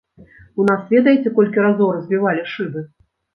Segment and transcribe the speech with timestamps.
[0.61, 2.85] У нас ведаеце, колькі разоў разбівалі шыбы?